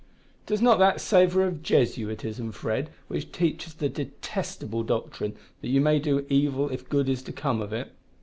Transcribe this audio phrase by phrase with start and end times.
[0.47, 5.99] '""Does not that savour of Jesuitism, Fred, which teaches the detestable doctrine that you may
[5.99, 7.91] do evil if good is to come of it?"